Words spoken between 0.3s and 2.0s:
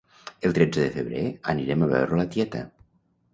El tretze de febrer anirem a